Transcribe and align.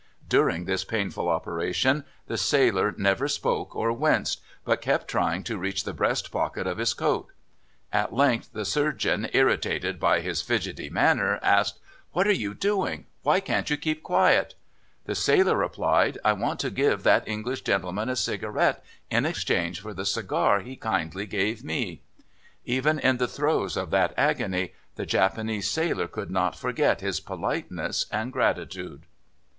During 0.27 0.65
this 0.65 0.83
painful 0.83 1.29
operation 1.29 2.05
the 2.25 2.35
sailor 2.35 2.91
never 2.97 3.27
spoke 3.27 3.75
or 3.75 3.91
winced, 3.93 4.41
but 4.65 4.81
kept 4.81 5.07
trying 5.07 5.43
to 5.43 5.59
reach 5.59 5.83
the 5.83 5.93
breast 5.93 6.31
pocket 6.31 6.65
of 6.65 6.79
his 6.79 6.95
coat. 6.95 7.27
At 7.93 8.11
length 8.11 8.49
the 8.51 8.65
surgeon, 8.65 9.29
irritated 9.31 9.99
by 9.99 10.21
his 10.21 10.41
fidgety 10.41 10.89
manner, 10.89 11.37
asked: 11.43 11.77
'What 12.13 12.25
are 12.25 12.33
you 12.33 12.55
doing? 12.55 13.05
Why 13.21 13.41
can't 13.41 13.69
you 13.69 13.77
keep 13.77 14.01
quiet?' 14.01 14.55
"The 15.05 15.13
sailor 15.13 15.55
replied: 15.55 16.17
'I 16.25 16.33
want 16.33 16.59
to 16.61 16.71
give 16.71 17.03
that 17.03 17.27
English 17.27 17.61
gentleman 17.61 18.09
a 18.09 18.15
cigarette 18.15 18.83
in 19.11 19.27
exchange 19.27 19.81
for 19.81 19.93
the 19.93 20.03
cigar 20.07 20.61
he 20.61 20.77
kindly 20.77 21.27
gave 21.27 21.63
me.' 21.63 22.01
Even 22.65 22.97
in 22.97 23.17
the 23.17 23.27
throes 23.27 23.77
of 23.77 23.91
that 23.91 24.15
agony 24.17 24.73
the 24.95 25.05
Japanese 25.05 25.69
sailor 25.69 26.07
could 26.07 26.31
not 26.31 26.55
forget 26.57 27.01
his 27.01 27.19
politeness 27.19 28.07
and 28.11 28.33
gratitude." 28.33 29.03